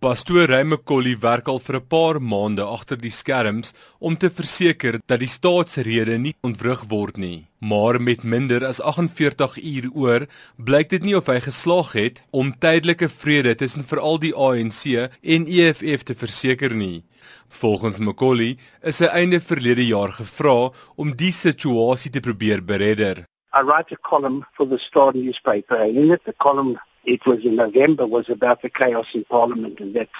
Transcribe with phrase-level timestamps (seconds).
[0.00, 5.20] Pastoor Raymakolli werk al vir 'n paar maande agter die skerms om te verseker dat
[5.20, 7.48] die staatsrede nie ontwrig word nie.
[7.60, 10.26] Maar met minder as 48 uur oor,
[10.56, 15.46] blyk dit nie of hy geslaag het om tydelike vrede tussen veral die ANC en
[15.46, 17.04] EFF te verseker nie.
[17.48, 23.26] Volgens Makolli is hy einde verlede jaar gevra om die situasie te probeer beredder.
[23.52, 27.44] I write a column for the Star newspaper and in it the column it was
[27.44, 30.10] in November was about the chaos in Parliament and that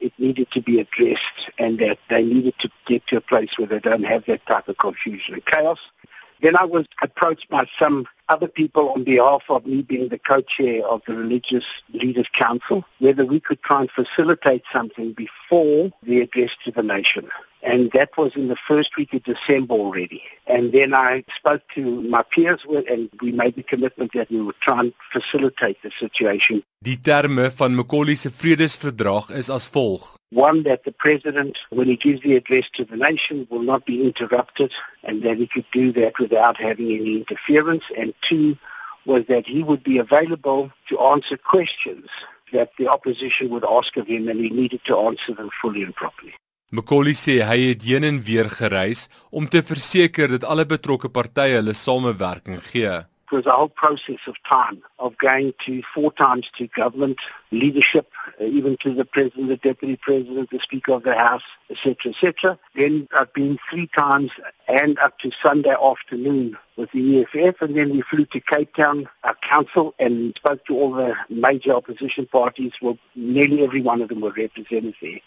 [0.00, 3.66] it needed to be addressed and that they needed to get to a place where
[3.66, 5.78] they don't have that type of confusion and chaos.
[6.40, 10.86] Then I was approached by some other people on behalf of me being the co-chair
[10.86, 16.52] of the Religious Leaders Council, whether we could try and facilitate something before the address
[16.64, 17.28] to the nation
[17.68, 20.22] and that was in the first week of December already.
[20.46, 21.82] And then I spoke to
[22.14, 22.60] my peers
[22.92, 26.62] and we made the commitment that we would try and facilitate the situation.
[26.82, 31.96] Die terme van Macaulay se vredesverdrag is as volg: One that the president when he
[31.96, 35.92] gives the address to the nation will not be interrupted and that he could do
[35.92, 38.56] that without having any interference and two
[39.04, 42.08] was that he would be available to answer questions
[42.52, 45.94] that the opposition would ask of him and he needed to answer them fully and
[45.94, 46.34] properly.
[46.70, 51.54] Macaulay sê hy het heen en weer gereis om te verseker dat alle betrokke partye
[51.56, 52.90] hulle samewerking gee.
[53.30, 58.44] Was a whole process of time of going to four times to government leadership, uh,
[58.44, 62.58] even to the president, the deputy president, the speaker of the house, etc., etc.
[62.74, 64.32] Then I've been three times
[64.66, 69.08] and up to Sunday afternoon with the EFF, and then we flew to Cape Town,
[69.24, 72.72] our council, and spoke to all the major opposition parties.
[72.82, 75.20] Well, nearly every one of them were represented there.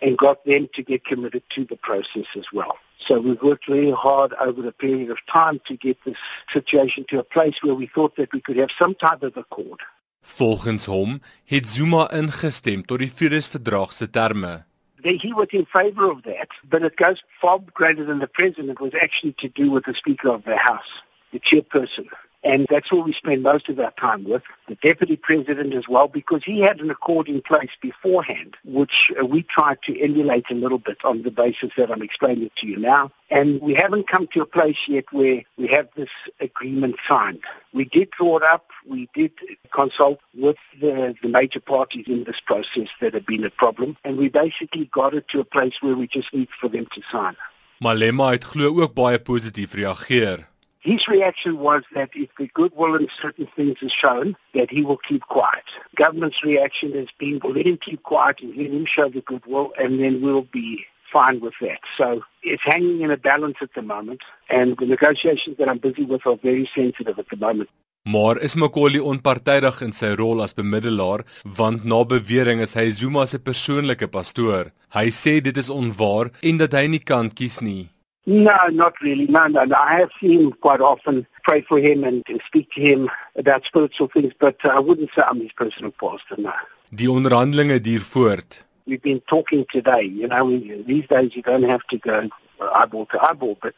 [0.00, 2.78] And got them to get committed to the process as well.
[2.98, 6.18] So we've worked very hard over the period of time to get this
[6.52, 9.82] situation to a place where we thought that we could have some type of accord.
[10.20, 14.64] Volgens hom het Zuma ingestem tot die vredesverdrag se terme.
[15.02, 18.94] He was in favor of that, but it goes far greater than the president was
[19.00, 22.08] actually to do with the speaker of the house, the chairperson.
[22.44, 26.06] And that's what we spend most of our time with, the Deputy President as well,
[26.06, 30.54] because he had an accord in place beforehand, which uh, we tried to emulate a
[30.54, 33.10] little bit on the basis that I'm explaining to you now.
[33.30, 36.10] And we haven't come to a place yet where we have this
[36.40, 37.42] agreement signed.
[37.72, 38.70] We did draw it up.
[38.86, 39.32] We did
[39.72, 43.96] consult with the, the major parties in this process that have been a problem.
[44.04, 47.02] And we basically got it to a place where we just need for them to
[47.10, 47.36] sign.
[47.78, 50.48] Malema het glo ook baie positief reageer.
[50.80, 54.96] His reaction was that if the goodwill in certain things is shown, that he will
[54.96, 55.64] keep quiet.
[55.96, 59.72] Government's reaction has been, well, let him keep quiet and let him show the goodwill,
[59.78, 61.80] and then we'll be fine with that.
[61.96, 66.04] So it's hanging in a balance at the moment, and the negotiations that I'm busy
[66.04, 67.70] with are very sensitive at the moment.
[68.08, 71.26] Maar is Macaulay onpartydig in sy rol as bemiddelaar
[71.58, 74.70] want na bewering is hy Zuma se persoonlike pastoor.
[74.96, 77.90] Hy sê dit is onwaar en dat hy nie kan kies nie.
[78.28, 79.26] No, not really.
[79.26, 79.74] No, no, no.
[79.74, 83.64] I have seen him quite often, pray for him and, and speak to him about
[83.64, 86.52] spiritual things, but uh, I wouldn't say I'm his personal pastor, no.
[86.90, 88.64] Die onderhandelinge duur voort.
[88.86, 90.02] We've been talking today.
[90.02, 92.28] You know, we, these days you don't have to go
[92.74, 93.74] eyeball to eyeball, but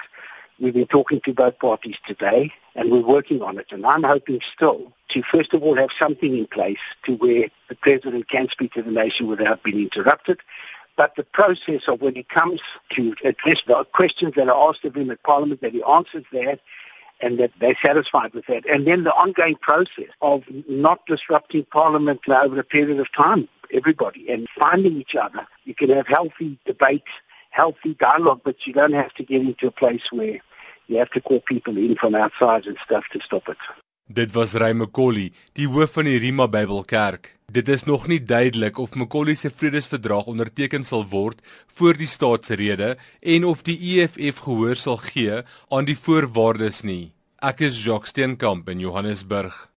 [0.58, 3.70] we've been talking to both parties today and we're working on it.
[3.70, 7.76] And I'm hoping still to first of all have something in place to where the
[7.76, 10.40] president can speak to the nation without being interrupted.
[11.00, 14.94] But the process of when he comes to address the questions that are asked of
[14.94, 16.60] him at Parliament, that he answers that
[17.22, 18.68] and that they're satisfied with that.
[18.68, 24.30] And then the ongoing process of not disrupting Parliament over a period of time, everybody,
[24.30, 25.46] and finding each other.
[25.64, 27.08] You can have healthy debate,
[27.48, 30.38] healthy dialogue, but you don't have to get into a place where
[30.88, 33.56] you have to call people in from outside and stuff to stop it.
[34.12, 37.28] Dit was Ray McColly, die hoof van die Rima Bybelkerk.
[37.50, 42.92] Dit is nog nie duidelik of McColly se vredesverdrag onderteken sal word voor die staatsrede
[43.20, 47.10] en of die EFF gehoor sal gee aan die voorwaardes nie.
[47.42, 49.69] Ek is Jacques Steenkamp in Johannesburg.